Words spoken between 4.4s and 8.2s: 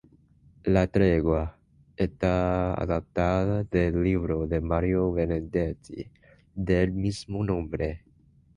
de Mario Benedetti del mismo nombre.